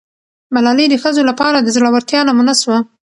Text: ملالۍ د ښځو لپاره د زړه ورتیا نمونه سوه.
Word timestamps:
ملالۍ 0.55 0.85
د 0.89 0.95
ښځو 1.03 1.21
لپاره 1.29 1.57
د 1.61 1.67
زړه 1.75 1.89
ورتیا 1.93 2.19
نمونه 2.29 2.53
سوه. 2.61 2.77